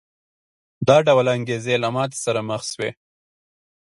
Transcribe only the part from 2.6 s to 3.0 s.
شوې.